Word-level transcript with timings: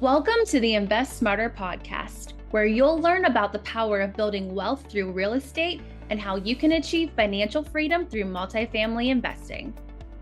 Welcome 0.00 0.44
to 0.48 0.60
the 0.60 0.74
Invest 0.74 1.16
Smarter 1.16 1.48
podcast, 1.48 2.34
where 2.50 2.66
you'll 2.66 2.98
learn 2.98 3.24
about 3.24 3.50
the 3.50 3.60
power 3.60 4.02
of 4.02 4.14
building 4.14 4.54
wealth 4.54 4.84
through 4.90 5.10
real 5.10 5.32
estate 5.32 5.80
and 6.10 6.20
how 6.20 6.36
you 6.36 6.54
can 6.54 6.72
achieve 6.72 7.12
financial 7.16 7.62
freedom 7.62 8.04
through 8.04 8.24
multifamily 8.24 9.08
investing. 9.08 9.72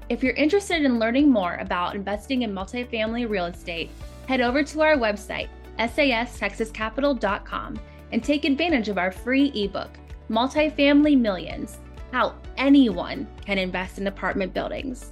If 0.08 0.22
you're 0.22 0.34
interested 0.34 0.84
in 0.84 1.00
learning 1.00 1.28
more 1.28 1.56
about 1.56 1.96
investing 1.96 2.42
in 2.42 2.54
multifamily 2.54 3.28
real 3.28 3.46
estate, 3.46 3.90
head 4.28 4.40
over 4.40 4.62
to 4.62 4.80
our 4.80 4.96
website, 4.96 5.48
sastexascapital.com, 5.76 7.80
and 8.12 8.22
take 8.22 8.44
advantage 8.44 8.88
of 8.88 8.96
our 8.96 9.10
free 9.10 9.50
ebook, 9.56 9.90
Multifamily 10.30 11.18
Millions 11.18 11.78
How 12.12 12.36
Anyone 12.58 13.26
Can 13.44 13.58
Invest 13.58 13.98
in 13.98 14.06
Apartment 14.06 14.54
Buildings. 14.54 15.10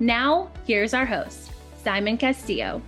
Now, 0.00 0.50
here's 0.66 0.94
our 0.94 1.06
host, 1.06 1.52
Simon 1.84 2.16
Castillo. 2.16 2.82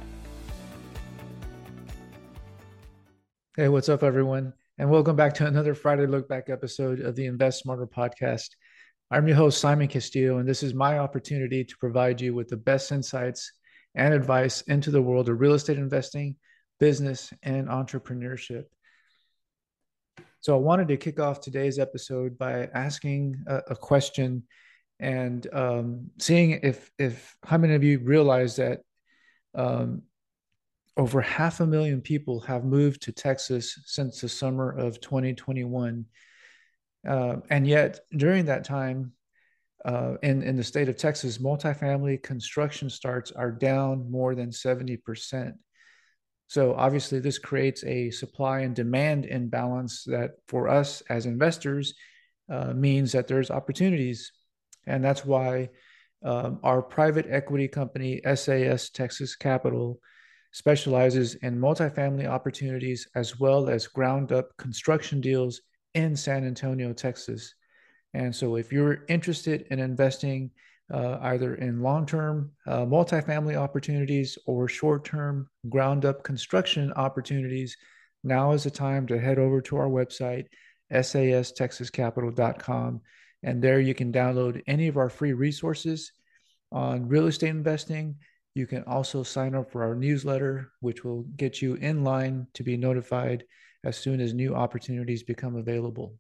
Hey, 3.54 3.68
what's 3.68 3.90
up, 3.90 4.02
everyone? 4.02 4.54
And 4.78 4.88
welcome 4.88 5.14
back 5.14 5.34
to 5.34 5.46
another 5.46 5.74
Friday 5.74 6.06
Look 6.06 6.26
Back 6.26 6.48
episode 6.48 7.00
of 7.00 7.14
the 7.14 7.26
Invest 7.26 7.60
Smarter 7.60 7.86
podcast. 7.86 8.48
I'm 9.10 9.28
your 9.28 9.36
host, 9.36 9.60
Simon 9.60 9.88
Castillo, 9.88 10.38
and 10.38 10.48
this 10.48 10.62
is 10.62 10.72
my 10.72 10.98
opportunity 10.98 11.62
to 11.62 11.76
provide 11.76 12.18
you 12.18 12.32
with 12.34 12.48
the 12.48 12.56
best 12.56 12.90
insights 12.92 13.52
and 13.94 14.14
advice 14.14 14.62
into 14.62 14.90
the 14.90 15.02
world 15.02 15.28
of 15.28 15.38
real 15.38 15.52
estate 15.52 15.76
investing, 15.76 16.36
business, 16.80 17.30
and 17.42 17.68
entrepreneurship. 17.68 18.64
So, 20.40 20.54
I 20.54 20.58
wanted 20.58 20.88
to 20.88 20.96
kick 20.96 21.20
off 21.20 21.42
today's 21.42 21.78
episode 21.78 22.38
by 22.38 22.70
asking 22.72 23.44
a, 23.46 23.56
a 23.72 23.76
question 23.76 24.44
and 24.98 25.46
um, 25.52 26.10
seeing 26.18 26.52
if 26.62 26.90
if 26.98 27.36
how 27.44 27.58
many 27.58 27.74
of 27.74 27.84
you 27.84 27.98
realize 27.98 28.56
that 28.56 28.80
um, 29.54 30.04
over 30.96 31.20
half 31.20 31.60
a 31.60 31.66
million 31.66 32.00
people 32.00 32.40
have 32.40 32.64
moved 32.64 33.02
to 33.02 33.12
Texas 33.12 33.78
since 33.86 34.20
the 34.20 34.28
summer 34.28 34.70
of 34.70 35.00
2021. 35.00 36.04
Uh, 37.08 37.36
and 37.50 37.66
yet, 37.66 38.00
during 38.16 38.44
that 38.46 38.64
time, 38.64 39.12
uh, 39.84 40.14
in, 40.22 40.42
in 40.42 40.56
the 40.56 40.62
state 40.62 40.88
of 40.88 40.96
Texas, 40.96 41.38
multifamily 41.38 42.22
construction 42.22 42.88
starts 42.88 43.32
are 43.32 43.50
down 43.50 44.10
more 44.10 44.34
than 44.34 44.50
70%. 44.50 45.52
So, 46.46 46.74
obviously, 46.74 47.18
this 47.18 47.38
creates 47.38 47.82
a 47.84 48.10
supply 48.10 48.60
and 48.60 48.76
demand 48.76 49.24
imbalance 49.24 50.04
that 50.04 50.32
for 50.46 50.68
us 50.68 51.02
as 51.08 51.24
investors 51.24 51.94
uh, 52.50 52.74
means 52.74 53.12
that 53.12 53.26
there's 53.26 53.50
opportunities. 53.50 54.30
And 54.86 55.02
that's 55.02 55.24
why 55.24 55.70
um, 56.22 56.60
our 56.62 56.82
private 56.82 57.26
equity 57.28 57.66
company, 57.66 58.20
SAS 58.34 58.90
Texas 58.90 59.34
Capital, 59.34 59.98
specializes 60.52 61.34
in 61.36 61.58
multifamily 61.58 62.26
opportunities 62.26 63.08
as 63.14 63.40
well 63.40 63.68
as 63.68 63.86
ground 63.86 64.32
up 64.32 64.56
construction 64.58 65.20
deals 65.20 65.62
in 65.94 66.16
San 66.16 66.46
Antonio, 66.46 66.92
Texas. 66.92 67.54
And 68.14 68.34
so, 68.34 68.56
if 68.56 68.72
you're 68.72 69.04
interested 69.08 69.66
in 69.70 69.78
investing 69.78 70.50
uh, 70.92 71.18
either 71.22 71.54
in 71.54 71.80
long 71.80 72.04
term 72.04 72.50
uh, 72.66 72.84
multifamily 72.84 73.56
opportunities 73.56 74.36
or 74.46 74.68
short 74.68 75.04
term 75.04 75.48
ground 75.68 76.04
up 76.04 76.22
construction 76.22 76.92
opportunities, 76.92 77.76
now 78.22 78.52
is 78.52 78.62
the 78.64 78.70
time 78.70 79.06
to 79.06 79.18
head 79.18 79.38
over 79.38 79.62
to 79.62 79.76
our 79.76 79.88
website, 79.88 80.44
sastexascapital.com. 80.92 83.00
And 83.42 83.62
there 83.62 83.80
you 83.80 83.94
can 83.94 84.12
download 84.12 84.62
any 84.66 84.88
of 84.88 84.98
our 84.98 85.08
free 85.08 85.32
resources 85.32 86.12
on 86.70 87.08
real 87.08 87.26
estate 87.26 87.48
investing 87.48 88.16
you 88.54 88.66
can 88.66 88.82
also 88.84 89.22
sign 89.22 89.54
up 89.54 89.70
for 89.70 89.82
our 89.82 89.94
newsletter, 89.94 90.72
which 90.80 91.04
will 91.04 91.22
get 91.36 91.62
you 91.62 91.74
in 91.74 92.04
line 92.04 92.46
to 92.54 92.62
be 92.62 92.76
notified 92.76 93.44
as 93.84 93.96
soon 93.96 94.20
as 94.20 94.34
new 94.34 94.54
opportunities 94.54 95.22
become 95.22 95.56
available. 95.56 96.14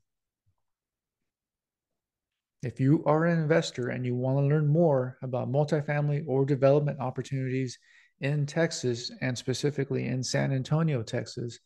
If 2.62 2.80
you 2.80 3.02
are 3.06 3.24
an 3.26 3.38
investor 3.38 3.88
and 3.88 4.06
you 4.06 4.14
want 4.14 4.38
to 4.38 4.46
learn 4.46 4.68
more 4.68 5.18
about 5.22 5.50
multifamily 5.50 6.24
or 6.26 6.46
development 6.46 7.00
opportunities 7.00 7.78
in 8.20 8.46
Texas 8.46 9.10
and 9.20 9.36
specifically 9.36 10.06
in 10.06 10.22
San 10.22 10.52
Antonio, 10.52 11.02
Texas, 11.02 11.58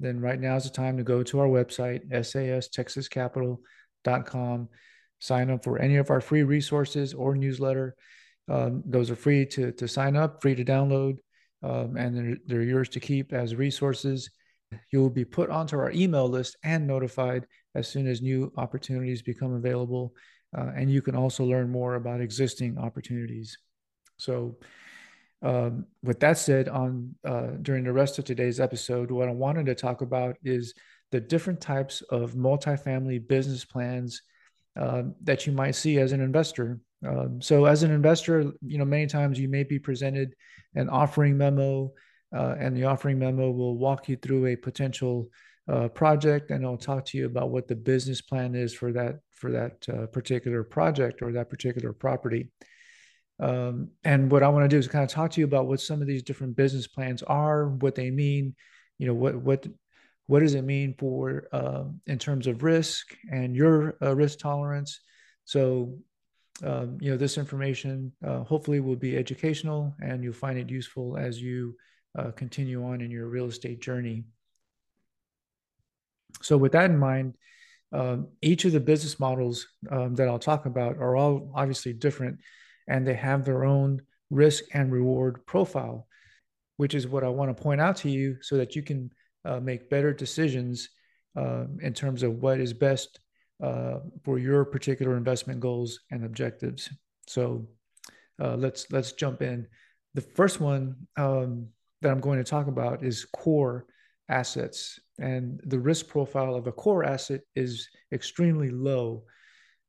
then 0.00 0.18
right 0.18 0.40
now 0.40 0.56
is 0.56 0.64
the 0.64 0.70
time 0.70 0.96
to 0.96 1.04
go 1.04 1.22
to 1.22 1.40
our 1.40 1.46
website, 1.46 2.10
sastexascapital.com, 2.10 4.68
sign 5.18 5.50
up 5.50 5.62
for 5.62 5.78
any 5.78 5.96
of 5.96 6.08
our 6.08 6.22
free 6.22 6.42
resources 6.42 7.12
or 7.12 7.36
newsletter 7.36 7.94
um, 8.50 8.82
those 8.84 9.10
are 9.10 9.16
free 9.16 9.46
to, 9.46 9.70
to 9.72 9.86
sign 9.86 10.16
up, 10.16 10.42
free 10.42 10.56
to 10.56 10.64
download, 10.64 11.18
um, 11.62 11.96
and 11.96 12.16
they're, 12.16 12.36
they're 12.46 12.62
yours 12.62 12.88
to 12.90 13.00
keep 13.00 13.32
as 13.32 13.54
resources. 13.54 14.28
You 14.92 15.00
will 15.00 15.10
be 15.10 15.24
put 15.24 15.50
onto 15.50 15.78
our 15.78 15.92
email 15.92 16.28
list 16.28 16.56
and 16.64 16.86
notified 16.86 17.46
as 17.76 17.88
soon 17.88 18.08
as 18.08 18.20
new 18.20 18.52
opportunities 18.56 19.22
become 19.22 19.54
available. 19.54 20.14
Uh, 20.56 20.72
and 20.76 20.90
you 20.90 21.00
can 21.00 21.14
also 21.14 21.44
learn 21.44 21.70
more 21.70 21.94
about 21.94 22.20
existing 22.20 22.76
opportunities. 22.76 23.56
So, 24.18 24.58
um, 25.42 25.86
with 26.02 26.20
that 26.20 26.36
said, 26.36 26.68
on 26.68 27.14
uh, 27.24 27.52
during 27.62 27.84
the 27.84 27.92
rest 27.92 28.18
of 28.18 28.24
today's 28.24 28.60
episode, 28.60 29.10
what 29.10 29.28
I 29.28 29.32
wanted 29.32 29.66
to 29.66 29.74
talk 29.74 30.02
about 30.02 30.36
is 30.42 30.74
the 31.12 31.20
different 31.20 31.60
types 31.60 32.02
of 32.02 32.34
multifamily 32.34 33.26
business 33.26 33.64
plans 33.64 34.22
uh, 34.78 35.04
that 35.22 35.46
you 35.46 35.52
might 35.52 35.76
see 35.76 35.98
as 35.98 36.12
an 36.12 36.20
investor. 36.20 36.80
Um, 37.06 37.40
so 37.40 37.64
as 37.64 37.82
an 37.82 37.90
investor, 37.90 38.52
you 38.60 38.78
know, 38.78 38.84
many 38.84 39.06
times 39.06 39.38
you 39.38 39.48
may 39.48 39.64
be 39.64 39.78
presented 39.78 40.34
an 40.74 40.88
offering 40.88 41.36
memo, 41.38 41.92
uh, 42.34 42.54
and 42.58 42.76
the 42.76 42.84
offering 42.84 43.18
memo 43.18 43.50
will 43.50 43.76
walk 43.76 44.08
you 44.08 44.16
through 44.16 44.46
a 44.46 44.56
potential 44.56 45.28
uh, 45.68 45.88
project, 45.88 46.50
and 46.50 46.62
it'll 46.62 46.76
talk 46.76 47.04
to 47.06 47.18
you 47.18 47.26
about 47.26 47.50
what 47.50 47.68
the 47.68 47.76
business 47.76 48.20
plan 48.20 48.54
is 48.54 48.74
for 48.74 48.92
that 48.92 49.20
for 49.30 49.52
that 49.52 49.88
uh, 49.88 50.06
particular 50.06 50.62
project 50.62 51.22
or 51.22 51.32
that 51.32 51.48
particular 51.48 51.92
property. 51.92 52.50
Um, 53.38 53.88
and 54.04 54.30
what 54.30 54.42
I 54.42 54.48
want 54.48 54.64
to 54.64 54.68
do 54.68 54.76
is 54.76 54.86
kind 54.86 55.02
of 55.04 55.10
talk 55.10 55.30
to 55.32 55.40
you 55.40 55.46
about 55.46 55.66
what 55.66 55.80
some 55.80 56.02
of 56.02 56.06
these 56.06 56.22
different 56.22 56.56
business 56.56 56.86
plans 56.86 57.22
are, 57.22 57.68
what 57.68 57.94
they 57.94 58.10
mean, 58.10 58.54
you 58.98 59.06
know, 59.06 59.14
what 59.14 59.36
what 59.36 59.66
what 60.26 60.40
does 60.40 60.54
it 60.54 60.62
mean 60.62 60.94
for 60.98 61.48
um, 61.52 62.00
in 62.06 62.18
terms 62.18 62.46
of 62.46 62.62
risk 62.62 63.16
and 63.30 63.56
your 63.56 63.96
uh, 64.02 64.14
risk 64.14 64.38
tolerance. 64.38 65.00
So 65.44 65.98
um, 66.62 66.98
you 67.00 67.10
know, 67.10 67.16
this 67.16 67.38
information 67.38 68.12
uh, 68.26 68.42
hopefully 68.44 68.80
will 68.80 68.96
be 68.96 69.16
educational 69.16 69.94
and 70.00 70.22
you'll 70.22 70.32
find 70.32 70.58
it 70.58 70.68
useful 70.68 71.16
as 71.16 71.40
you 71.40 71.74
uh, 72.18 72.30
continue 72.32 72.84
on 72.84 73.00
in 73.00 73.10
your 73.10 73.28
real 73.28 73.46
estate 73.46 73.80
journey. 73.80 74.24
So, 76.42 76.56
with 76.56 76.72
that 76.72 76.90
in 76.90 76.98
mind, 76.98 77.34
um, 77.92 78.28
each 78.40 78.64
of 78.64 78.72
the 78.72 78.80
business 78.80 79.18
models 79.18 79.66
um, 79.90 80.14
that 80.14 80.28
I'll 80.28 80.38
talk 80.38 80.66
about 80.66 80.96
are 80.98 81.16
all 81.16 81.50
obviously 81.54 81.92
different 81.92 82.38
and 82.88 83.06
they 83.06 83.14
have 83.14 83.44
their 83.44 83.64
own 83.64 84.02
risk 84.30 84.64
and 84.72 84.92
reward 84.92 85.44
profile, 85.46 86.06
which 86.76 86.94
is 86.94 87.08
what 87.08 87.24
I 87.24 87.28
want 87.28 87.54
to 87.56 87.62
point 87.62 87.80
out 87.80 87.96
to 87.96 88.10
you 88.10 88.36
so 88.42 88.56
that 88.56 88.76
you 88.76 88.82
can 88.82 89.10
uh, 89.44 89.60
make 89.60 89.90
better 89.90 90.12
decisions 90.12 90.88
um, 91.36 91.78
in 91.82 91.92
terms 91.92 92.22
of 92.22 92.34
what 92.34 92.60
is 92.60 92.72
best 92.72 93.20
uh, 93.62 93.98
for 94.24 94.38
your 94.38 94.64
particular 94.64 95.16
investment 95.16 95.60
goals 95.60 96.00
and 96.10 96.24
objectives. 96.24 96.88
So 97.26 97.68
uh, 98.42 98.56
let's 98.56 98.90
let's 98.90 99.12
jump 99.12 99.42
in. 99.42 99.66
The 100.14 100.22
first 100.22 100.60
one 100.60 100.96
um, 101.16 101.68
that 102.02 102.10
I'm 102.10 102.20
going 102.20 102.38
to 102.38 102.50
talk 102.50 102.66
about 102.66 103.04
is 103.04 103.26
core 103.26 103.86
assets, 104.28 104.98
and 105.18 105.60
the 105.64 105.78
risk 105.78 106.08
profile 106.08 106.54
of 106.54 106.66
a 106.66 106.72
core 106.72 107.04
asset 107.04 107.42
is 107.54 107.88
extremely 108.12 108.70
low. 108.70 109.24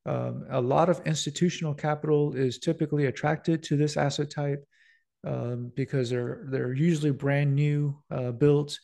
Um, 0.05 0.45
a 0.49 0.59
lot 0.59 0.89
of 0.89 1.01
institutional 1.05 1.73
capital 1.73 2.35
is 2.35 2.59
typically 2.59 3.05
attracted 3.05 3.63
to 3.63 3.77
this 3.77 3.97
asset 3.97 4.31
type 4.31 4.63
um, 5.25 5.71
because 5.75 6.09
they're 6.09 6.43
they're 6.49 6.73
usually 6.73 7.11
brand 7.11 7.55
new, 7.55 7.97
uh, 8.09 8.31
built, 8.31 8.77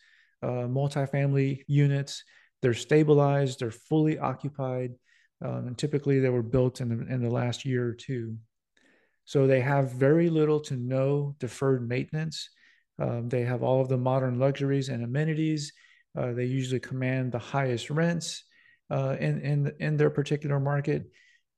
uh, 0.44 0.68
multifamily 0.70 1.64
units 1.68 2.24
they're 2.62 2.74
stabilized, 2.74 3.60
they're 3.60 3.72
fully 3.72 4.18
occupied, 4.18 4.94
um, 5.44 5.68
and 5.68 5.78
typically 5.78 6.20
they 6.20 6.30
were 6.30 6.44
built 6.44 6.82
in 6.82 6.90
the, 6.90 7.14
in 7.14 7.22
the 7.22 7.30
last 7.30 7.66
year 7.66 7.88
or 7.88 7.94
two. 7.94 8.38
So 9.26 9.46
they 9.46 9.62
have 9.62 9.92
very 9.92 10.30
little 10.30 10.60
to 10.62 10.76
no 10.76 11.36
deferred 11.40 11.88
maintenance. 11.88 12.50
Um, 13.00 13.30
they 13.30 13.42
have 13.44 13.62
all 13.62 13.82
of 13.82 13.90
the 13.90 13.98
modern 13.98 14.40
luxuries 14.40 14.90
and 14.90 15.04
amenities. 15.04 15.74
Uh, 16.18 16.32
they 16.34 16.46
usually 16.46 16.80
command 16.80 17.32
the 17.32 17.40
highest 17.40 17.90
rents 17.90 18.44
uh, 18.90 19.18
in, 19.20 19.42
in, 19.42 19.72
in 19.80 19.98
their 19.98 20.10
particular 20.10 20.60
market. 20.60 21.12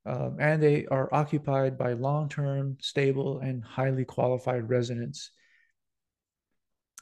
Um, 0.05 0.37
and 0.39 0.61
they 0.61 0.85
are 0.87 1.13
occupied 1.13 1.77
by 1.77 1.93
long 1.93 2.29
term, 2.29 2.77
stable, 2.81 3.39
and 3.39 3.63
highly 3.63 4.05
qualified 4.05 4.69
residents. 4.69 5.31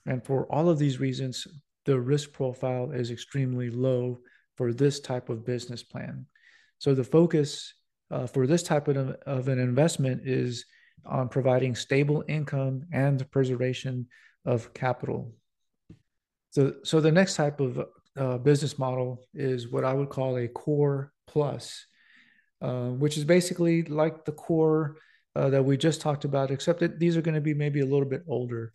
And 0.05 0.23
for 0.25 0.51
all 0.51 0.69
of 0.69 0.79
these 0.79 0.99
reasons, 0.99 1.47
the 1.87 1.99
risk 1.99 2.33
profile 2.33 2.91
is 2.91 3.11
extremely 3.11 3.69
low 3.69 4.19
for 4.57 4.73
this 4.73 4.99
type 4.99 5.29
of 5.29 5.45
business 5.45 5.81
plan. 5.81 6.25
So 6.79 6.93
the 6.93 7.03
focus 7.03 7.73
uh, 8.11 8.27
for 8.27 8.45
this 8.45 8.61
type 8.61 8.89
of, 8.89 9.15
of 9.25 9.47
an 9.47 9.57
investment 9.57 10.27
is 10.27 10.65
on 11.05 11.29
providing 11.29 11.75
stable 11.75 12.25
income 12.27 12.83
and 12.91 13.29
preservation 13.31 14.07
of 14.45 14.73
capital. 14.73 15.33
So, 16.51 16.73
so 16.83 16.99
the 16.99 17.11
next 17.11 17.35
type 17.35 17.61
of 17.61 17.85
uh, 18.17 18.37
business 18.39 18.77
model 18.77 19.25
is 19.33 19.69
what 19.69 19.85
I 19.85 19.93
would 19.93 20.09
call 20.09 20.37
a 20.37 20.47
core 20.49 21.13
plus, 21.25 21.85
uh, 22.61 22.89
which 22.89 23.17
is 23.17 23.23
basically 23.23 23.83
like 23.83 24.25
the 24.25 24.33
core 24.33 24.97
uh, 25.37 25.49
that 25.51 25.63
we 25.63 25.77
just 25.77 26.01
talked 26.01 26.25
about, 26.25 26.51
except 26.51 26.81
that 26.81 26.99
these 26.99 27.15
are 27.15 27.21
going 27.21 27.35
to 27.35 27.41
be 27.41 27.53
maybe 27.53 27.79
a 27.79 27.85
little 27.85 28.09
bit 28.09 28.23
older. 28.27 28.73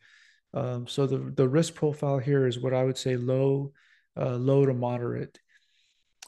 Um, 0.54 0.86
so 0.86 1.06
the 1.06 1.32
the 1.36 1.48
risk 1.48 1.74
profile 1.74 2.18
here 2.18 2.46
is 2.46 2.60
what 2.60 2.74
I 2.74 2.84
would 2.84 2.98
say 2.98 3.16
low, 3.16 3.72
uh, 4.16 4.36
low 4.36 4.66
to 4.66 4.74
moderate. 4.74 5.38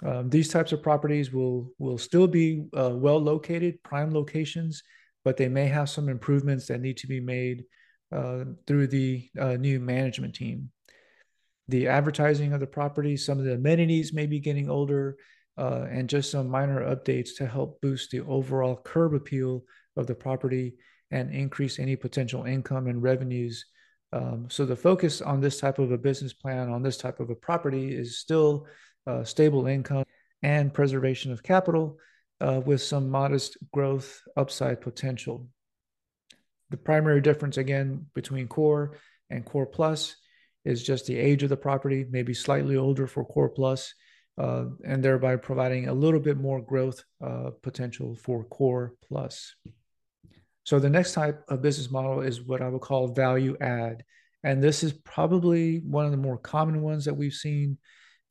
Um, 0.03 0.29
these 0.29 0.49
types 0.49 0.73
of 0.73 0.83
properties 0.83 1.33
will 1.33 1.73
will 1.79 1.99
still 1.99 2.27
be 2.27 2.67
uh, 2.77 2.93
well 2.95 3.19
located, 3.19 3.83
prime 3.83 4.13
locations, 4.13 4.83
but 5.25 5.37
they 5.37 5.49
may 5.49 5.67
have 5.67 5.91
some 5.91 6.09
improvements 6.09 6.67
that 6.67 6.81
need 6.81 6.97
to 6.99 7.07
be 7.07 7.21
made 7.21 7.65
uh, 8.13 8.45
through 8.67 8.89
the 8.89 9.29
uh, 9.39 9.55
new 9.55 9.81
management 9.81 10.35
team. 10.35 10.71
The 11.69 11.89
advertising 11.89 12.53
of 12.53 12.61
the 12.61 12.67
property, 12.67 13.17
some 13.17 13.39
of 13.39 13.45
the 13.45 13.55
amenities 13.55 14.13
may 14.13 14.27
be 14.27 14.41
getting 14.41 14.69
older, 14.69 15.17
uh, 15.57 15.87
and 15.91 16.09
just 16.09 16.31
some 16.31 16.49
minor 16.49 16.81
updates 16.83 17.31
to 17.39 17.47
help 17.47 17.81
boost 17.81 18.11
the 18.11 18.21
overall 18.21 18.77
curb 18.85 19.15
appeal 19.15 19.65
of 19.97 20.07
the 20.07 20.15
property 20.15 20.75
and 21.11 21.31
increase 21.31 21.79
any 21.79 21.97
potential 21.97 22.45
income 22.45 22.87
and 22.87 23.03
revenues. 23.03 23.65
Um, 24.15 24.47
so 24.49 24.65
the 24.65 24.77
focus 24.77 25.21
on 25.21 25.41
this 25.41 25.59
type 25.59 25.81
of 25.81 25.91
a 25.91 25.99
business 25.99 26.33
plan 26.33 26.71
on 26.71 26.83
this 26.83 26.97
type 26.97 27.19
of 27.19 27.31
a 27.31 27.35
property 27.35 27.93
is 27.93 28.19
still 28.19 28.67
uh, 29.09 29.25
stable 29.25 29.67
income 29.67 30.05
and 30.41 30.73
preservation 30.73 31.33
of 31.33 31.43
capital 31.43 31.99
uh, 32.41 32.61
with 32.65 32.81
some 32.81 33.11
modest 33.11 33.57
growth 33.73 34.23
upside 34.37 34.81
potential. 34.81 35.49
The 36.71 36.77
primary 36.77 37.21
difference, 37.23 37.57
again, 37.57 38.07
between 38.15 38.47
core 38.47 38.99
and 39.31 39.45
core 39.45 39.67
plus 39.67 40.15
is 40.65 40.85
just 40.85 41.07
the 41.07 41.17
age 41.17 41.43
of 41.43 41.49
the 41.49 41.57
property, 41.57 42.07
maybe 42.09 42.35
slightly 42.35 42.77
older 42.77 43.09
for 43.09 43.25
core 43.25 43.49
plus, 43.49 43.95
uh, 44.39 44.67
and 44.85 45.03
thereby 45.03 45.35
providing 45.37 45.89
a 45.89 45.95
little 45.95 46.21
bit 46.21 46.39
more 46.39 46.61
growth 46.61 47.03
uh, 47.21 47.51
potential 47.63 48.15
for 48.15 48.45
core 48.45 48.95
plus. 49.09 49.57
So 50.65 50.79
the 50.79 50.91
next 50.91 51.13
type 51.13 51.43
of 51.49 51.63
business 51.63 51.91
model 51.91 52.21
is 52.21 52.43
what 52.43 52.63
I 52.63 52.69
would 52.69 52.81
call 52.81 53.09
value 53.09 53.57
add. 53.61 54.03
And 54.43 54.63
this 54.63 54.83
is 54.83 54.93
probably 54.93 55.79
one 55.79 56.05
of 56.05 56.11
the 56.11 56.17
more 56.17 56.39
common 56.39 56.83
ones 56.83 57.05
that 57.05 57.15
we've 57.15 57.33
seen 57.33 57.79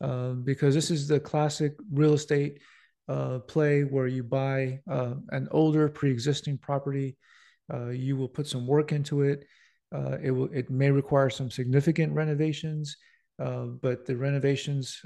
uh, 0.03 0.31
because 0.31 0.75
this 0.75 0.91
is 0.91 1.07
the 1.07 1.19
classic 1.19 1.75
real 1.91 2.13
estate 2.13 2.59
uh, 3.07 3.39
play 3.39 3.81
where 3.83 4.07
you 4.07 4.23
buy 4.23 4.79
uh, 4.89 5.13
an 5.29 5.47
older 5.51 5.89
pre-existing 5.89 6.57
property. 6.57 7.17
Uh, 7.73 7.89
you 7.89 8.17
will 8.17 8.27
put 8.27 8.47
some 8.47 8.67
work 8.67 8.91
into 8.91 9.21
it. 9.21 9.45
Uh, 9.93 10.17
it 10.21 10.31
will. 10.31 10.49
It 10.51 10.69
may 10.69 10.89
require 10.89 11.29
some 11.29 11.51
significant 11.51 12.13
renovations, 12.13 12.97
uh, 13.39 13.65
but 13.65 14.05
the 14.05 14.17
renovations 14.17 14.99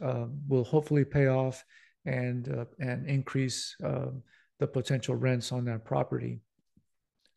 will 0.47 0.63
hopefully 0.63 1.03
pay 1.03 1.27
off 1.27 1.63
and 2.06 2.65
and 2.79 3.06
increase 3.06 3.75
the 3.79 4.68
potential 4.68 5.15
rents 5.15 5.51
on 5.51 5.65
that 5.65 5.83
property. 5.83 6.39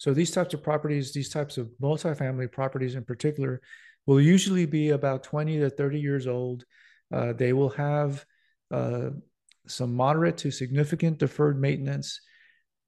So 0.00 0.14
these 0.14 0.31
types 0.31 0.55
of 0.55 0.62
properties, 0.62 1.12
these 1.12 1.29
types 1.29 1.58
of 1.58 1.69
multifamily 1.81 2.50
properties 2.50 2.94
in 2.94 3.05
particular, 3.05 3.61
will 4.06 4.19
usually 4.19 4.64
be 4.64 4.91
about 4.91 5.23
20 5.25 5.58
to 5.58 5.69
30 5.69 6.00
years 6.00 6.26
old. 6.26 6.64
Uh, 7.12 7.35
they 7.35 7.52
will 7.52 7.69
have 7.69 8.25
uh, 8.70 9.11
some 9.69 9.94
moderate 9.94 10.38
to 10.38 10.50
significant 10.50 11.19
deferred 11.19 11.61
maintenance 11.61 12.19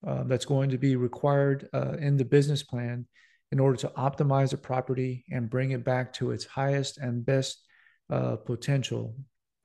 uh, 0.07 0.23
that's 0.25 0.47
going 0.47 0.71
to 0.71 0.79
be 0.79 0.97
required 0.97 1.69
uh, 1.75 1.97
in 2.01 2.17
the 2.17 2.25
business 2.25 2.63
plan 2.63 3.07
in 3.53 3.61
order 3.61 3.77
to 3.77 3.89
optimize 3.89 4.55
a 4.55 4.57
property 4.57 5.23
and 5.31 5.51
bring 5.51 5.73
it 5.73 5.85
back 5.85 6.15
to 6.15 6.31
its 6.31 6.47
highest 6.47 6.97
and 6.97 7.27
best 7.27 7.63
uh, 8.09 8.37
potential. 8.37 9.15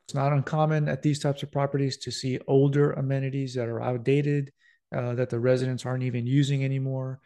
It's 0.05 0.15
not 0.15 0.33
uncommon 0.33 0.89
at 0.89 1.01
these 1.01 1.19
types 1.19 1.43
of 1.43 1.51
properties 1.53 1.95
to 1.99 2.11
see 2.11 2.39
older 2.45 2.91
amenities 2.91 3.53
that 3.53 3.69
are 3.69 3.81
outdated, 3.81 4.51
uh, 4.93 5.15
that 5.15 5.29
the 5.29 5.39
residents 5.39 5.85
aren't 5.85 6.03
even 6.03 6.27
using 6.27 6.65
anymore. 6.65 7.21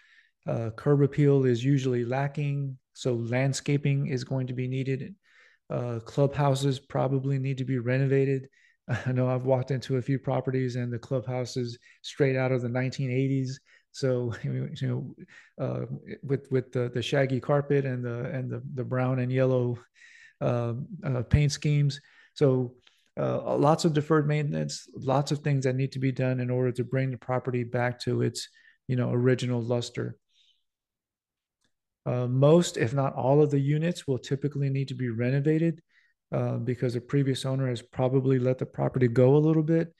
Uh, 0.47 0.71
curb 0.75 1.01
appeal 1.01 1.45
is 1.45 1.63
usually 1.63 2.03
lacking, 2.03 2.77
so 2.93 3.13
landscaping 3.13 4.07
is 4.07 4.23
going 4.23 4.47
to 4.47 4.53
be 4.53 4.67
needed. 4.67 5.15
Uh, 5.69 5.99
clubhouses 5.99 6.79
probably 6.79 7.39
need 7.39 7.57
to 7.57 7.65
be 7.65 7.79
renovated. 7.79 8.47
I 9.05 9.11
know 9.11 9.29
I've 9.29 9.45
walked 9.45 9.71
into 9.71 9.97
a 9.97 10.01
few 10.01 10.19
properties 10.19 10.75
and 10.75 10.91
the 10.91 10.99
clubhouse 10.99 11.57
is 11.57 11.77
straight 12.01 12.35
out 12.35 12.51
of 12.51 12.61
the 12.61 12.67
1980s. 12.67 13.53
So 13.91 14.33
you 14.43 14.69
know, 14.81 15.15
uh, 15.59 15.85
with 16.23 16.47
with 16.51 16.71
the, 16.71 16.91
the 16.93 17.01
shaggy 17.01 17.39
carpet 17.39 17.85
and 17.85 18.03
the 18.03 18.25
and 18.25 18.49
the, 18.49 18.61
the 18.73 18.83
brown 18.83 19.19
and 19.19 19.31
yellow 19.31 19.77
uh, 20.41 20.73
uh, 21.03 21.21
paint 21.23 21.51
schemes. 21.51 21.99
So 22.33 22.75
uh, 23.19 23.55
lots 23.57 23.85
of 23.85 23.93
deferred 23.93 24.27
maintenance, 24.27 24.87
lots 24.95 25.31
of 25.31 25.39
things 25.39 25.65
that 25.65 25.75
need 25.75 25.91
to 25.91 25.99
be 25.99 26.11
done 26.11 26.39
in 26.39 26.49
order 26.49 26.71
to 26.71 26.83
bring 26.83 27.11
the 27.11 27.17
property 27.17 27.63
back 27.63 27.99
to 28.01 28.21
its 28.21 28.47
you 28.87 28.95
know 28.95 29.11
original 29.11 29.61
luster. 29.61 30.17
Uh, 32.05 32.27
most, 32.27 32.77
if 32.77 32.93
not 32.93 33.13
all, 33.13 33.41
of 33.41 33.51
the 33.51 33.59
units 33.59 34.07
will 34.07 34.17
typically 34.17 34.69
need 34.69 34.87
to 34.87 34.95
be 34.95 35.09
renovated 35.09 35.81
uh, 36.31 36.57
because 36.57 36.93
the 36.93 37.01
previous 37.01 37.45
owner 37.45 37.67
has 37.67 37.81
probably 37.81 38.39
let 38.39 38.57
the 38.57 38.65
property 38.65 39.07
go 39.07 39.35
a 39.35 39.45
little 39.45 39.63
bit. 39.63 39.93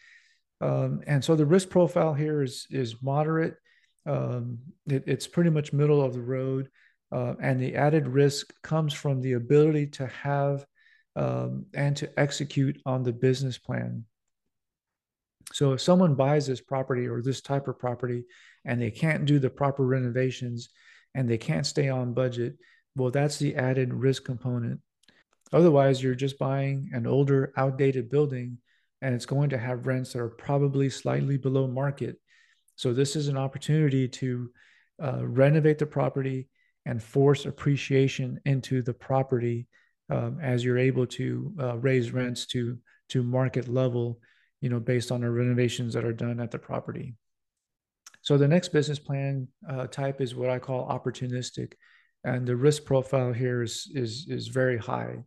Um, 0.62 1.02
and 1.08 1.24
so 1.24 1.36
the 1.36 1.46
risk 1.46 1.70
profile 1.70 2.14
here 2.14 2.42
is 2.42 2.68
is 2.70 3.02
moderate. 3.02 3.56
Um, 4.06 4.60
it, 4.88 5.04
it's 5.08 5.28
pretty 5.28 5.50
much 5.50 5.74
middle 5.74 6.02
of 6.02 6.14
the 6.14 6.22
road, 6.22 6.70
uh, 7.12 7.34
and 7.42 7.60
the 7.60 7.76
added 7.76 8.08
risk 8.08 8.54
comes 8.64 8.94
from 8.94 9.22
the 9.22 9.34
ability 9.34 9.88
to 9.88 10.08
have 10.08 10.66
um, 11.16 11.66
and 11.74 11.96
to 11.98 12.20
execute 12.20 12.82
on 12.86 13.04
the 13.04 13.14
business 13.14 13.58
plan. 13.58 14.06
So 15.54 15.74
if 15.74 15.82
someone 15.82 16.16
buys 16.16 16.48
this 16.48 16.62
property 16.62 17.08
or 17.08 17.22
this 17.22 17.42
type 17.42 17.68
of 17.68 17.78
property 17.78 18.26
and 18.64 18.82
they 18.82 18.92
can't 18.92 19.26
do 19.26 19.40
the 19.40 19.50
proper 19.50 19.86
renovations 19.86 20.70
and 21.16 21.30
they 21.30 21.38
can't 21.38 21.66
stay 21.66 21.90
on 21.90 22.14
budget, 22.14 22.58
well, 22.96 23.12
that's 23.12 23.38
the 23.38 23.56
added 23.56 23.94
risk 23.94 24.24
component. 24.26 24.80
Otherwise, 25.54 26.02
you're 26.02 26.16
just 26.16 26.40
buying 26.40 26.90
an 26.94 27.06
older, 27.06 27.54
outdated 27.58 28.10
building 28.10 28.58
and 29.02 29.16
it's 29.16 29.26
going 29.26 29.50
to 29.50 29.58
have 29.58 29.88
rents 29.88 30.14
that 30.14 30.20
are 30.20 30.30
probably 30.30 30.90
slightly 30.90 31.38
below 31.38 31.68
market. 31.68 32.18
So, 32.76 32.94
this 32.94 33.16
is 33.16 33.28
an 33.28 33.38
opportunity 33.38 34.08
to 34.08 34.50
uh, 35.02 35.26
renovate 35.26 35.80
the 35.80 35.86
property 35.86 36.48
and 36.86 37.02
force 37.02 37.46
appreciation 37.46 38.40
into 38.46 38.82
the 38.82 38.94
property 38.94 39.68
um, 40.10 40.40
as 40.42 40.64
you're 40.64 40.78
able 40.78 41.06
to 41.08 41.54
uh, 41.60 41.78
raise 41.78 42.12
rents 42.12 42.46
to 42.48 42.78
to 43.10 43.24
market 43.24 43.68
level, 43.68 44.20
you 44.62 44.70
know, 44.70 44.80
based 44.80 45.12
on 45.12 45.22
the 45.22 45.30
renovations 45.30 45.94
that 45.94 46.06
are 46.06 46.14
done 46.14 46.40
at 46.40 46.52
the 46.52 46.60
property. 46.60 47.16
So 48.22 48.38
the 48.38 48.48
next 48.48 48.70
business 48.70 49.00
plan 49.00 49.48
uh, 49.68 49.88
type 49.88 50.22
is 50.22 50.36
what 50.36 50.50
I 50.50 50.60
call 50.60 50.88
opportunistic, 50.88 51.74
and 52.24 52.46
the 52.46 52.56
risk 52.56 52.86
profile 52.86 53.34
here 53.34 53.64
is 53.64 53.92
is 53.94 54.28
is 54.30 54.48
very 54.48 54.78
high. 54.78 55.24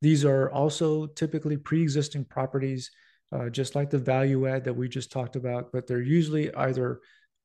These 0.00 0.24
are 0.24 0.50
also 0.50 1.06
typically 1.06 1.56
pre-existing 1.56 2.24
properties, 2.24 2.90
uh, 3.32 3.50
just 3.50 3.74
like 3.74 3.90
the 3.90 3.98
value 3.98 4.46
add 4.46 4.64
that 4.64 4.74
we 4.74 4.88
just 4.88 5.12
talked 5.12 5.36
about, 5.36 5.72
but 5.72 5.86
they're 5.86 6.00
usually 6.00 6.54
either 6.54 7.00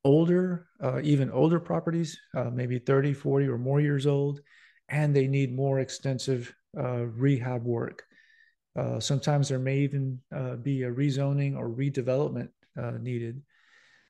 older, 0.05 0.67
uh, 0.81 1.01
even 1.01 1.31
older 1.31 1.59
properties, 1.59 2.17
uh, 2.37 2.49
maybe 2.51 2.79
30, 2.79 3.13
40 3.13 3.47
or 3.47 3.57
more 3.57 3.81
years 3.81 4.05
old, 4.05 4.39
and 4.87 5.15
they 5.15 5.27
need 5.27 5.53
more 5.53 5.79
extensive 5.79 6.53
uh, 6.77 7.05
rehab 7.07 7.63
work. 7.63 8.03
Uh, 8.77 8.99
sometimes 8.99 9.49
there 9.49 9.59
may 9.59 9.79
even 9.79 10.19
be 10.61 10.83
a 10.83 10.91
rezoning 10.91 11.57
or 11.57 11.69
redevelopment 11.69 12.49
needed. 13.01 13.41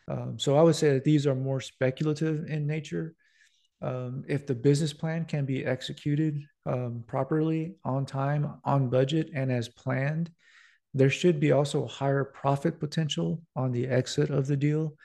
Um, 0.08 0.38
so 0.38 0.58
I 0.58 0.62
would 0.62 0.76
say 0.76 0.94
that 0.94 1.04
these 1.04 1.26
are 1.26 1.36
more 1.36 1.62
speculative 1.62 2.46
in 2.48 2.68
nature. 2.68 3.16
Um, 3.82 4.24
if 4.28 4.46
the 4.46 4.56
business 4.56 4.94
plan 4.94 5.26
can 5.26 5.46
be 5.46 5.66
executed 5.66 6.42
um, 6.66 7.04
properly, 7.08 7.76
on 7.84 8.06
time, 8.06 8.54
on 8.64 8.90
budget, 8.90 9.30
and 9.34 9.52
as 9.52 9.70
planned, 9.70 10.32
there 10.94 11.10
should 11.10 11.40
be 11.40 11.52
also 11.52 11.86
higher 11.88 12.24
profit 12.24 12.80
potential 12.80 13.42
on 13.56 13.72
the 13.72 13.88
exit 13.88 14.30
of 14.30 14.48
the 14.48 14.56
deal. 14.56 14.96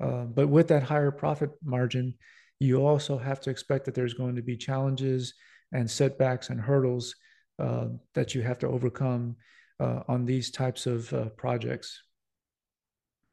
Uh, 0.00 0.24
but 0.24 0.48
with 0.48 0.68
that 0.68 0.84
higher 0.84 1.10
profit 1.10 1.50
margin, 1.64 2.14
you 2.60 2.86
also 2.86 3.18
have 3.18 3.40
to 3.40 3.50
expect 3.50 3.84
that 3.84 3.94
there's 3.94 4.14
going 4.14 4.36
to 4.36 4.42
be 4.42 4.56
challenges 4.56 5.34
and 5.72 5.90
setbacks 5.90 6.50
and 6.50 6.60
hurdles 6.60 7.14
uh, 7.58 7.86
that 8.14 8.34
you 8.34 8.42
have 8.42 8.58
to 8.60 8.68
overcome 8.68 9.36
uh, 9.80 10.00
on 10.08 10.24
these 10.24 10.50
types 10.50 10.86
of 10.86 11.12
uh, 11.12 11.28
projects. 11.30 12.02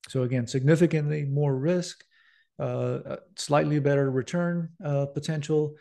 So 0.09 0.24
again, 0.24 0.47
significantly 0.47 1.25
more 1.25 1.55
risk, 1.55 2.03
uh, 2.59 3.17
slightly 3.35 3.79
better 3.79 4.09
return 4.09 4.69
uh, 4.83 5.07
potential, 5.07 5.75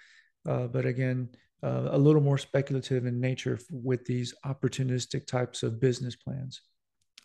uh, 0.49 0.66
but 0.66 0.87
again, 0.87 1.28
uh, 1.62 1.88
a 1.93 1.99
little 1.99 2.21
more 2.21 2.38
speculative 2.38 3.07
in 3.07 3.21
nature 3.21 3.59
with 3.71 4.04
these 4.04 4.35
opportunistic 4.45 5.26
types 5.26 5.62
of 5.62 5.81
business 5.81 6.14
plans. 6.16 6.61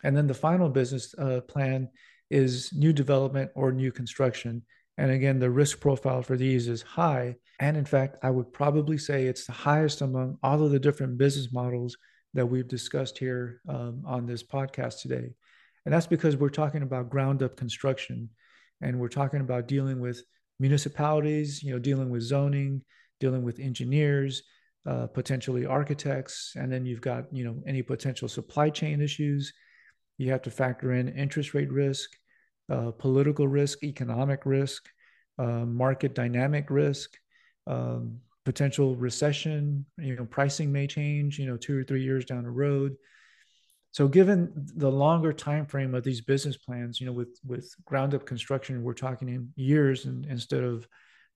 And 0.02 0.16
then 0.16 0.26
the 0.26 0.34
final 0.34 0.68
business 0.68 1.14
uh, 1.18 1.42
plan 1.42 1.88
is 2.30 2.72
new 2.72 2.92
development 2.92 3.50
or 3.54 3.72
new 3.72 3.92
construction. 3.92 4.62
And 4.96 5.10
again, 5.10 5.38
the 5.38 5.50
risk 5.50 5.80
profile 5.80 6.22
for 6.22 6.36
these 6.36 6.68
is 6.68 6.82
high. 6.82 7.36
And 7.58 7.76
in 7.76 7.84
fact, 7.84 8.18
I 8.22 8.30
would 8.30 8.52
probably 8.52 8.96
say 8.98 9.24
it's 9.24 9.46
the 9.46 9.52
highest 9.52 10.00
among 10.00 10.38
all 10.42 10.62
of 10.62 10.70
the 10.70 10.78
different 10.78 11.18
business 11.18 11.52
models 11.52 11.96
that 12.34 12.46
we've 12.46 12.68
discussed 12.68 13.18
here 13.18 13.60
um, 13.68 14.02
on 14.06 14.26
this 14.26 14.42
podcast 14.42 15.02
today. 15.02 15.30
And 15.84 15.94
that's 15.94 16.06
because 16.06 16.36
we're 16.36 16.50
talking 16.50 16.82
about 16.82 17.10
ground 17.10 17.42
up 17.42 17.56
construction 17.56 18.28
and 18.80 18.98
we're 18.98 19.08
talking 19.08 19.40
about 19.40 19.68
dealing 19.68 20.00
with 20.00 20.22
municipalities, 20.58 21.62
you 21.62 21.72
know, 21.72 21.78
dealing 21.78 22.10
with 22.10 22.22
zoning, 22.22 22.82
dealing 23.18 23.42
with 23.42 23.58
engineers, 23.58 24.42
uh, 24.86 25.06
potentially 25.06 25.66
architects, 25.66 26.54
and 26.56 26.72
then 26.72 26.86
you've 26.86 27.00
got, 27.00 27.24
you 27.32 27.44
know, 27.44 27.62
any 27.66 27.82
potential 27.82 28.28
supply 28.28 28.70
chain 28.70 29.00
issues. 29.00 29.52
You 30.18 30.30
have 30.30 30.42
to 30.42 30.50
factor 30.50 30.92
in 30.92 31.08
interest 31.08 31.54
rate 31.54 31.70
risk, 31.70 32.10
uh, 32.70 32.90
political 32.92 33.48
risk, 33.48 33.82
economic 33.82 34.46
risk, 34.46 34.88
uh, 35.38 35.64
market 35.64 36.14
dynamic 36.14 36.70
risk, 36.70 37.10
um, 37.66 38.18
potential 38.44 38.96
recession. 38.96 39.84
You 39.98 40.16
know, 40.16 40.24
pricing 40.24 40.72
may 40.72 40.86
change. 40.86 41.38
You 41.38 41.46
know, 41.46 41.56
two 41.56 41.78
or 41.78 41.84
three 41.84 42.02
years 42.02 42.24
down 42.24 42.44
the 42.44 42.50
road. 42.50 42.96
So, 43.92 44.06
given 44.06 44.52
the 44.54 44.90
longer 44.90 45.32
time 45.32 45.66
frame 45.66 45.94
of 45.94 46.04
these 46.04 46.20
business 46.20 46.56
plans, 46.56 47.00
you 47.00 47.06
know, 47.06 47.12
with 47.12 47.38
with 47.44 47.74
ground 47.84 48.14
up 48.14 48.24
construction, 48.24 48.82
we're 48.82 48.94
talking 48.94 49.28
in 49.28 49.52
years 49.56 50.04
and, 50.04 50.24
instead 50.26 50.62
of 50.62 50.86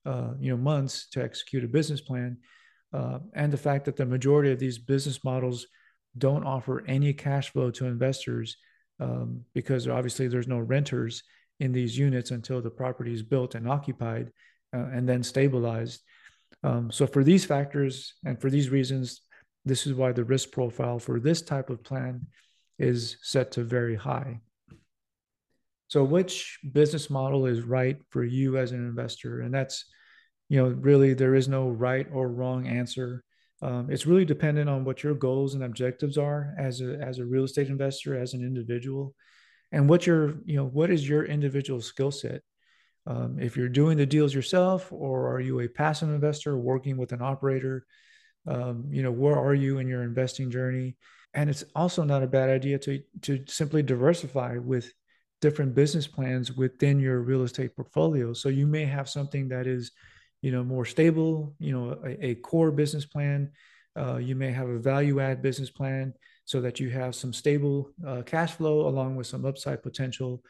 uh, 0.07 0.35
you 0.39 0.51
know 0.51 0.57
months 0.57 1.09
to 1.11 1.23
execute 1.23 1.65
a 1.65 1.69
business 1.69 2.01
plan, 2.01 2.39
uh, 2.93 3.19
and 3.35 3.53
the 3.53 3.59
fact 3.59 3.85
that 3.87 3.97
the 3.97 4.07
majority 4.07 4.53
of 4.53 4.59
these 4.59 4.79
business 4.79 5.25
models 5.25 5.67
don't 6.17 6.45
offer 6.45 6.85
any 6.87 7.13
cash 7.13 7.51
flow 7.51 7.71
to 7.73 7.87
investors 7.87 8.57
um, 9.01 9.41
because 9.53 9.89
obviously 9.89 10.29
there's 10.29 10.47
no 10.47 10.61
renters 10.61 11.25
in 11.59 11.73
these 11.73 11.99
units 11.99 12.31
until 12.31 12.61
the 12.61 12.71
property 12.71 13.13
is 13.13 13.23
built 13.23 13.57
and 13.57 13.69
occupied 13.69 14.31
uh, 14.75 14.87
and 14.93 15.09
then 15.09 15.23
stabilized. 15.23 16.03
Um, 16.63 16.93
so, 16.93 17.07
for 17.07 17.25
these 17.25 17.45
factors 17.45 18.15
and 18.25 18.41
for 18.41 18.49
these 18.49 18.71
reasons, 18.71 19.23
this 19.65 19.87
is 19.87 19.95
why 19.95 20.13
the 20.13 20.25
risk 20.25 20.53
profile 20.53 20.99
for 20.99 21.19
this 21.19 21.43
type 21.43 21.71
of 21.71 21.83
plan 21.83 22.27
is 22.79 23.17
set 23.23 23.53
to 23.53 23.65
very 23.65 23.97
high. 23.97 24.41
So, 25.89 26.03
which 26.03 26.59
business 26.73 27.09
model 27.11 27.47
is 27.47 27.63
right 27.63 27.99
for 28.11 28.25
you 28.25 28.57
as 28.59 28.73
an 28.73 28.85
investor? 28.85 29.41
And 29.41 29.55
that's, 29.55 29.85
you 30.49 30.61
know, 30.61 30.71
really 30.71 31.15
there 31.15 31.35
is 31.35 31.49
no 31.49 31.69
right 31.69 32.07
or 32.13 32.29
wrong 32.29 32.67
answer. 32.67 33.23
Um, 33.63 33.89
it's 33.91 34.07
really 34.07 34.25
dependent 34.25 34.69
on 34.69 34.85
what 34.85 35.03
your 35.03 35.15
goals 35.15 35.55
and 35.55 35.63
objectives 35.63 36.19
are 36.19 36.55
as 36.59 36.81
a 36.81 36.99
as 37.01 37.19
a 37.19 37.25
real 37.25 37.45
estate 37.45 37.69
investor, 37.69 38.19
as 38.19 38.35
an 38.35 38.43
individual, 38.43 39.15
and 39.73 39.89
what 39.89 40.07
your 40.07 40.35
you 40.45 40.57
know 40.57 40.67
what 40.67 40.91
is 40.91 41.09
your 41.09 41.25
individual 41.25 41.81
skill 41.81 42.11
set. 42.11 42.43
Um, 43.07 43.39
if 43.39 43.57
you're 43.57 43.69
doing 43.69 43.99
the 43.99 44.07
deals 44.07 44.35
yourself, 44.35 44.91
or 44.91 45.31
are 45.33 45.41
you 45.41 45.61
a 45.61 45.69
passive 45.69 46.09
investor 46.09 46.59
working 46.59 46.97
with 46.97 47.13
an 47.13 47.23
operator? 47.23 47.87
Um, 48.47 48.87
you 48.91 49.03
know, 49.03 49.13
where 49.13 49.39
are 49.39 49.55
you 49.55 49.79
in 49.79 49.89
your 49.89 50.03
investing 50.03 50.51
journey? 50.51 50.97
And 51.35 51.51
it's 51.51 51.65
also 51.75 52.05
not 52.05 52.23
a 52.23 52.27
bad 52.27 52.49
idea 52.49 52.79
to 52.79 53.03
to 53.23 53.45
simply 53.47 53.83
diversify 53.83 54.57
with 54.59 54.93
different 55.41 55.75
business 55.75 56.07
plans 56.07 56.53
within 56.53 56.99
your 56.99 57.21
real 57.21 57.43
estate 57.43 57.77
portfolio. 57.77 58.33
So 58.33 58.49
you 58.49 58.67
may 58.67 58.85
have 58.85 59.09
something 59.09 59.49
that 59.49 59.67
is 59.67 59.91
you 60.43 60.53
know 60.53 60.65
more 60.65 60.85
stable 60.85 61.55
you 61.59 61.73
know 61.73 61.99
a, 62.05 62.27
a 62.27 62.35
core 62.37 62.71
business 62.71 63.05
plan. 63.05 63.51
Uh, 63.97 64.17
you 64.17 64.35
may 64.35 64.51
have 64.51 64.69
a 64.69 64.79
value 64.79 65.21
add 65.21 65.43
business 65.43 65.71
plan 65.71 66.13
so 66.45 66.61
that 66.61 66.81
you 66.81 66.91
have 66.91 67.15
some 67.15 67.33
stable 67.33 67.91
uh, 68.07 68.23
cash 68.23 68.53
flow 68.53 68.89
along 68.89 69.17
with 69.17 69.27
some 69.27 69.45
upside 69.45 69.83
potential 69.83 70.43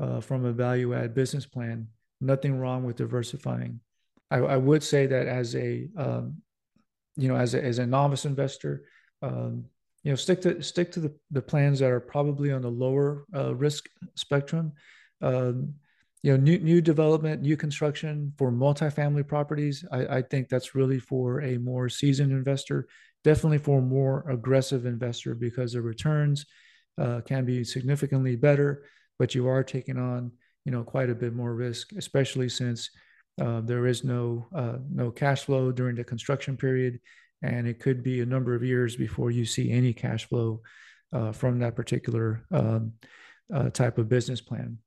uh, 0.00 0.20
from 0.20 0.44
a 0.44 0.52
value 0.52 0.94
add 0.94 1.14
business 1.14 1.46
plan. 1.46 1.86
Nothing 2.20 2.58
wrong 2.58 2.84
with 2.84 2.96
diversifying. 2.96 3.80
I, 4.30 4.38
I 4.38 4.56
would 4.56 4.82
say 4.82 5.06
that 5.06 5.26
as 5.26 5.54
a 5.54 5.88
um, 5.96 6.42
you 7.16 7.28
know 7.28 7.36
as 7.36 7.54
a, 7.54 7.62
as 7.62 7.78
a 7.78 7.86
novice 7.86 8.24
investor 8.24 8.84
um, 9.22 9.64
you 10.02 10.12
know 10.12 10.16
stick 10.16 10.40
to 10.42 10.62
stick 10.62 10.92
to 10.92 11.00
the, 11.00 11.14
the 11.30 11.42
plans 11.42 11.78
that 11.80 11.90
are 11.90 12.00
probably 12.00 12.52
on 12.52 12.62
the 12.62 12.70
lower 12.70 13.24
uh, 13.34 13.54
risk 13.54 13.88
spectrum. 14.14 14.72
Um, 15.20 15.74
you 16.22 16.32
know 16.32 16.42
new 16.42 16.58
new 16.58 16.80
development 16.80 17.42
new 17.42 17.56
construction 17.56 18.32
for 18.36 18.50
multifamily 18.50 19.26
properties 19.26 19.84
I, 19.92 20.18
I 20.18 20.22
think 20.22 20.48
that's 20.48 20.74
really 20.74 20.98
for 20.98 21.42
a 21.42 21.58
more 21.58 21.88
seasoned 21.88 22.32
investor. 22.32 22.88
Definitely 23.24 23.58
for 23.58 23.78
a 23.78 23.82
more 23.82 24.28
aggressive 24.28 24.86
investor 24.86 25.34
because 25.34 25.72
the 25.72 25.82
returns 25.82 26.46
uh, 26.98 27.20
can 27.20 27.44
be 27.44 27.64
significantly 27.64 28.36
better 28.36 28.84
but 29.18 29.34
you 29.34 29.46
are 29.48 29.62
taking 29.62 29.98
on 29.98 30.32
you 30.64 30.72
know 30.72 30.82
quite 30.82 31.10
a 31.10 31.14
bit 31.14 31.34
more 31.34 31.54
risk 31.54 31.92
especially 31.96 32.48
since 32.48 32.90
uh, 33.40 33.60
there 33.60 33.86
is 33.86 34.02
no 34.04 34.48
uh, 34.54 34.78
no 34.90 35.10
cash 35.10 35.44
flow 35.44 35.70
during 35.70 35.96
the 35.96 36.04
construction 36.04 36.56
period 36.56 36.98
and 37.42 37.66
it 37.66 37.80
could 37.80 38.02
be 38.02 38.20
a 38.20 38.26
number 38.26 38.54
of 38.54 38.62
years 38.62 38.96
before 38.96 39.30
you 39.30 39.44
see 39.44 39.70
any 39.70 39.92
cash 39.92 40.28
flow 40.28 40.60
uh, 41.12 41.32
from 41.32 41.58
that 41.60 41.76
particular 41.76 42.44
um, 42.50 42.92
uh, 43.52 43.70
type 43.70 43.98
of 43.98 44.08
business 44.08 44.40
plan. 44.40 44.78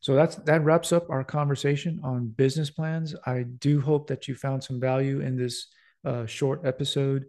So 0.00 0.14
that's 0.14 0.34
that 0.34 0.64
wraps 0.64 0.92
up 0.92 1.10
our 1.10 1.22
conversation 1.22 2.00
on 2.02 2.26
business 2.26 2.70
plans. 2.70 3.14
I 3.24 3.44
do 3.44 3.80
hope 3.80 4.08
that 4.08 4.26
you 4.26 4.34
found 4.34 4.64
some 4.64 4.80
value 4.80 5.20
in 5.20 5.36
this 5.36 5.68
uh, 6.04 6.26
short 6.26 6.62
episode. 6.64 7.26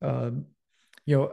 Um, 0.00 0.46
you 1.04 1.16
know, 1.16 1.32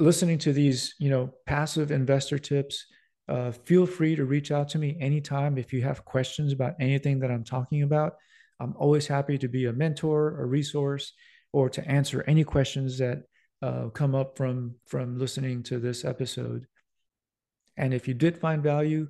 listening 0.00 0.38
to 0.38 0.52
these, 0.52 0.94
you 0.98 1.08
know, 1.08 1.32
passive 1.46 1.92
investor 1.92 2.38
tips. 2.38 2.86
Uh, 3.28 3.52
feel 3.52 3.86
free 3.86 4.16
to 4.16 4.24
reach 4.24 4.50
out 4.50 4.68
to 4.70 4.78
me 4.78 4.96
anytime 5.00 5.56
if 5.56 5.72
you 5.72 5.82
have 5.82 6.04
questions 6.04 6.52
about 6.52 6.74
anything 6.80 7.20
that 7.20 7.30
I'm 7.30 7.44
talking 7.44 7.82
about. 7.82 8.14
I'm 8.58 8.74
always 8.76 9.06
happy 9.06 9.38
to 9.38 9.48
be 9.48 9.66
a 9.66 9.72
mentor, 9.72 10.40
a 10.40 10.44
resource, 10.44 11.12
or 11.52 11.68
to 11.70 11.86
answer 11.88 12.24
any 12.26 12.44
questions 12.44 12.98
that 12.98 13.24
uh, 13.62 13.88
come 13.90 14.14
up 14.14 14.36
from 14.36 14.74
from 14.86 15.18
listening 15.18 15.62
to 15.62 15.78
this 15.78 16.04
episode. 16.04 16.66
And 17.76 17.94
if 17.94 18.08
you 18.08 18.14
did 18.14 18.38
find 18.38 18.62
value, 18.62 19.08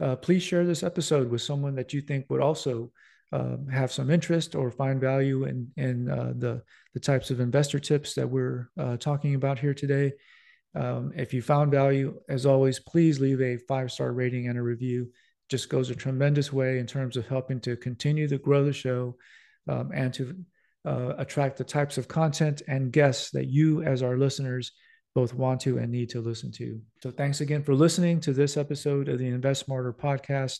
uh, 0.00 0.16
please 0.16 0.42
share 0.42 0.64
this 0.64 0.82
episode 0.82 1.30
with 1.30 1.42
someone 1.42 1.74
that 1.76 1.92
you 1.92 2.00
think 2.00 2.26
would 2.28 2.40
also 2.40 2.90
um, 3.32 3.66
have 3.68 3.92
some 3.92 4.10
interest 4.10 4.54
or 4.54 4.70
find 4.70 5.00
value 5.00 5.44
in 5.44 5.68
in 5.76 6.10
uh, 6.10 6.32
the 6.36 6.62
the 6.94 7.00
types 7.00 7.30
of 7.30 7.40
investor 7.40 7.78
tips 7.78 8.14
that 8.14 8.28
we're 8.28 8.68
uh, 8.78 8.96
talking 8.96 9.34
about 9.34 9.58
here 9.58 9.74
today. 9.74 10.12
Um, 10.74 11.12
if 11.14 11.34
you 11.34 11.42
found 11.42 11.70
value, 11.70 12.18
as 12.28 12.46
always, 12.46 12.78
please 12.78 13.20
leave 13.20 13.40
a 13.40 13.58
five 13.68 13.92
star 13.92 14.12
rating 14.12 14.48
and 14.48 14.58
a 14.58 14.62
review. 14.62 15.10
Just 15.48 15.68
goes 15.68 15.90
a 15.90 15.94
tremendous 15.94 16.52
way 16.52 16.78
in 16.78 16.86
terms 16.86 17.16
of 17.16 17.26
helping 17.26 17.60
to 17.60 17.76
continue 17.76 18.26
to 18.28 18.38
grow 18.38 18.64
the 18.64 18.72
show 18.72 19.16
um, 19.68 19.90
and 19.94 20.12
to 20.14 20.34
uh, 20.84 21.14
attract 21.18 21.58
the 21.58 21.64
types 21.64 21.98
of 21.98 22.08
content 22.08 22.62
and 22.68 22.92
guests 22.92 23.30
that 23.30 23.46
you, 23.46 23.82
as 23.82 24.02
our 24.02 24.16
listeners, 24.16 24.72
both 25.14 25.34
want 25.34 25.60
to 25.60 25.78
and 25.78 25.90
need 25.90 26.08
to 26.10 26.20
listen 26.20 26.50
to. 26.52 26.80
So, 27.02 27.10
thanks 27.10 27.40
again 27.40 27.62
for 27.62 27.74
listening 27.74 28.20
to 28.20 28.32
this 28.32 28.56
episode 28.56 29.08
of 29.08 29.18
the 29.18 29.28
Invest 29.28 29.66
Smarter 29.66 29.92
podcast. 29.92 30.58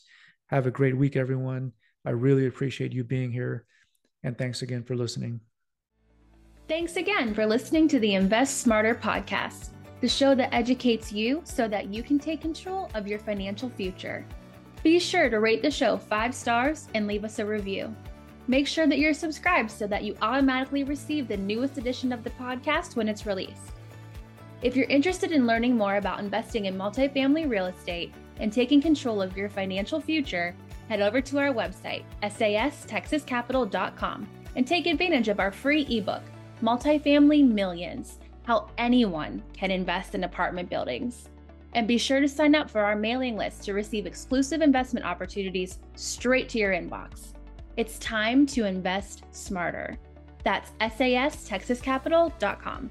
Have 0.48 0.66
a 0.66 0.70
great 0.70 0.96
week, 0.96 1.16
everyone. 1.16 1.72
I 2.04 2.10
really 2.10 2.46
appreciate 2.46 2.92
you 2.92 3.04
being 3.04 3.32
here. 3.32 3.64
And 4.22 4.36
thanks 4.36 4.62
again 4.62 4.84
for 4.84 4.94
listening. 4.94 5.40
Thanks 6.68 6.96
again 6.96 7.34
for 7.34 7.46
listening 7.46 7.88
to 7.88 7.98
the 7.98 8.14
Invest 8.14 8.60
Smarter 8.60 8.94
podcast, 8.94 9.70
the 10.00 10.08
show 10.08 10.34
that 10.34 10.54
educates 10.54 11.12
you 11.12 11.40
so 11.44 11.66
that 11.68 11.92
you 11.92 12.02
can 12.02 12.18
take 12.18 12.40
control 12.40 12.90
of 12.94 13.08
your 13.08 13.18
financial 13.18 13.68
future. 13.70 14.24
Be 14.82 14.98
sure 14.98 15.30
to 15.30 15.40
rate 15.40 15.62
the 15.62 15.70
show 15.70 15.96
five 15.96 16.34
stars 16.34 16.88
and 16.94 17.06
leave 17.06 17.24
us 17.24 17.38
a 17.38 17.46
review. 17.46 17.94
Make 18.48 18.66
sure 18.66 18.86
that 18.86 18.98
you're 18.98 19.14
subscribed 19.14 19.70
so 19.70 19.86
that 19.86 20.02
you 20.02 20.16
automatically 20.20 20.84
receive 20.84 21.28
the 21.28 21.36
newest 21.36 21.78
edition 21.78 22.12
of 22.12 22.24
the 22.24 22.30
podcast 22.30 22.96
when 22.96 23.08
it's 23.08 23.26
released. 23.26 23.72
If 24.62 24.76
you're 24.76 24.86
interested 24.86 25.32
in 25.32 25.46
learning 25.46 25.76
more 25.76 25.96
about 25.96 26.20
investing 26.20 26.66
in 26.66 26.76
multifamily 26.76 27.48
real 27.48 27.66
estate 27.66 28.12
and 28.38 28.52
taking 28.52 28.80
control 28.80 29.22
of 29.22 29.36
your 29.36 29.48
financial 29.48 30.00
future, 30.00 30.54
head 30.88 31.00
over 31.00 31.20
to 31.20 31.38
our 31.38 31.52
website, 31.52 32.04
sastexascapital.com, 32.22 34.28
and 34.56 34.66
take 34.66 34.86
advantage 34.86 35.28
of 35.28 35.40
our 35.40 35.52
free 35.52 35.86
ebook, 35.88 36.22
Multifamily 36.62 37.48
Millions 37.48 38.18
How 38.44 38.70
Anyone 38.78 39.42
Can 39.52 39.70
Invest 39.70 40.14
in 40.14 40.24
Apartment 40.24 40.68
Buildings. 40.68 41.28
And 41.74 41.88
be 41.88 41.98
sure 41.98 42.20
to 42.20 42.28
sign 42.28 42.54
up 42.54 42.70
for 42.70 42.82
our 42.82 42.94
mailing 42.94 43.36
list 43.36 43.64
to 43.64 43.72
receive 43.72 44.06
exclusive 44.06 44.60
investment 44.60 45.06
opportunities 45.06 45.78
straight 45.96 46.48
to 46.50 46.58
your 46.58 46.72
inbox. 46.72 47.32
It's 47.76 47.98
time 47.98 48.46
to 48.46 48.64
invest 48.64 49.24
smarter. 49.30 49.98
That's 50.44 50.70
sastexascapital.com. 50.80 52.90